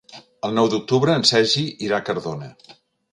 El 0.47 0.53
nou 0.59 0.69
d'octubre 0.75 1.17
en 1.21 1.27
Sergi 1.31 1.65
irà 1.89 1.99
a 1.99 2.07
Cardona. 2.09 2.49